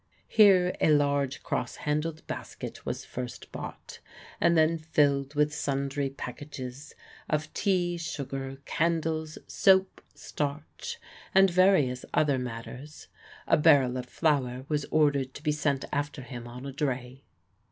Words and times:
Here 0.27 0.75
a 0.81 0.89
large 0.89 1.43
cross 1.43 1.75
handled 1.75 2.25
basket 2.25 2.87
was 2.87 3.05
first 3.05 3.51
bought, 3.51 3.99
and 4.39 4.57
then 4.57 4.79
filled 4.79 5.35
with 5.35 5.53
sundry 5.53 6.09
packages 6.09 6.95
of 7.29 7.53
tea, 7.53 7.97
sugar, 7.99 8.57
candles, 8.65 9.37
soap, 9.45 10.01
starch, 10.15 10.97
and 11.35 11.51
various 11.51 12.03
other 12.15 12.39
matters; 12.39 13.09
a 13.45 13.57
barrel 13.57 13.95
of 13.95 14.07
flour 14.07 14.65
was 14.67 14.85
ordered 14.89 15.35
to 15.35 15.43
be 15.43 15.51
sent 15.51 15.85
after 15.91 16.23
him 16.23 16.47
on 16.47 16.65
a 16.65 16.71
dray. 16.73 17.21